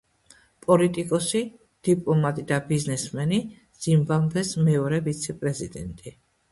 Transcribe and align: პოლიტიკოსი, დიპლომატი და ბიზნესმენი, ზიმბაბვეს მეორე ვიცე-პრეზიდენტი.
პოლიტიკოსი, 0.69 1.41
დიპლომატი 1.89 2.47
და 2.53 2.59
ბიზნესმენი, 2.73 3.41
ზიმბაბვეს 3.85 4.59
მეორე 4.71 5.05
ვიცე-პრეზიდენტი. 5.11 6.21